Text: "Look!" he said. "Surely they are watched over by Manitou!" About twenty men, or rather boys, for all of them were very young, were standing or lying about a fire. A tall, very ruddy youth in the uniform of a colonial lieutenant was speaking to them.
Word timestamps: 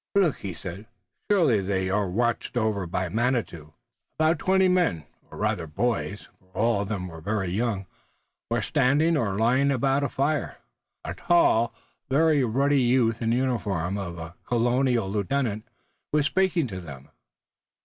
"Look!" 0.15 0.37
he 0.37 0.55
said. 0.55 0.87
"Surely 1.29 1.61
they 1.61 1.87
are 1.91 2.09
watched 2.09 2.57
over 2.57 2.87
by 2.87 3.07
Manitou!" 3.07 3.73
About 4.17 4.39
twenty 4.39 4.67
men, 4.67 5.05
or 5.29 5.37
rather 5.37 5.67
boys, 5.67 6.27
for 6.39 6.47
all 6.57 6.81
of 6.81 6.87
them 6.89 7.07
were 7.07 7.21
very 7.21 7.51
young, 7.51 7.85
were 8.49 8.63
standing 8.63 9.15
or 9.15 9.37
lying 9.37 9.69
about 9.69 10.03
a 10.03 10.09
fire. 10.09 10.57
A 11.05 11.13
tall, 11.13 11.75
very 12.09 12.43
ruddy 12.43 12.81
youth 12.81 13.21
in 13.21 13.29
the 13.29 13.37
uniform 13.37 13.95
of 13.99 14.17
a 14.17 14.33
colonial 14.43 15.07
lieutenant 15.07 15.67
was 16.11 16.25
speaking 16.25 16.65
to 16.65 16.81
them. 16.81 17.09